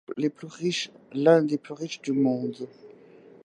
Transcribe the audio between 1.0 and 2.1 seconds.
l'un des les plus riches